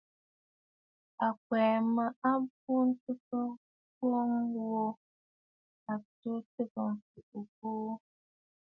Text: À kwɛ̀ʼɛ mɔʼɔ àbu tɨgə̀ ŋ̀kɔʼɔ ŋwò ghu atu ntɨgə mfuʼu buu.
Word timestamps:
À 1.25 1.27
kwɛ̀ʼɛ 1.43 1.75
mɔʼɔ 1.95 2.31
àbu 2.31 2.75
tɨgə̀ 3.01 3.43
ŋ̀kɔʼɔ 3.49 4.21
ŋwò 4.29 4.41
ghu 4.77 4.81
atu 5.91 6.29
ntɨgə 6.39 6.83
mfuʼu 6.97 7.39
buu. 7.55 7.89